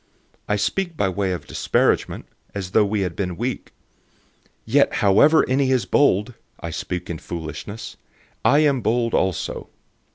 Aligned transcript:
011:021 0.01 0.07
I 0.49 0.55
speak 0.55 0.97
by 0.97 1.09
way 1.09 1.31
of 1.31 1.45
disparagement, 1.45 2.25
as 2.55 2.71
though 2.71 2.83
we 2.83 3.01
had 3.01 3.15
been 3.15 3.37
weak. 3.37 3.71
Yet 4.65 4.95
however 4.95 5.45
any 5.47 5.69
is 5.69 5.85
bold 5.85 6.33
(I 6.59 6.71
speak 6.71 7.07
in 7.07 7.19
foolishness), 7.19 7.97
I 8.43 8.61
am 8.63 8.81
bold 8.81 9.13
also. 9.13 9.69